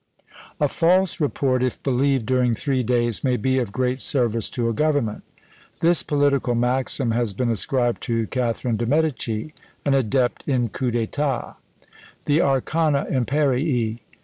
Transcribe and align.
"A 0.59 0.67
false 0.67 1.19
report, 1.21 1.61
if 1.61 1.83
believed 1.83 2.25
during 2.25 2.55
three 2.55 2.81
days, 2.81 3.23
may 3.23 3.37
be 3.37 3.59
of 3.59 3.71
great 3.71 4.01
service 4.01 4.49
to 4.49 4.67
a 4.67 4.73
government." 4.73 5.21
This 5.81 6.01
political 6.01 6.55
maxim 6.55 7.11
has 7.11 7.35
been 7.35 7.51
ascribed 7.51 8.01
to 8.05 8.25
Catharine 8.25 8.77
de' 8.77 8.87
Medici, 8.87 9.53
an 9.85 9.93
adept 9.93 10.45
in 10.47 10.69
coups 10.69 10.95
d'état, 10.95 11.53
the 12.25 12.41
arcana 12.41 13.05
imperii! 13.11 13.99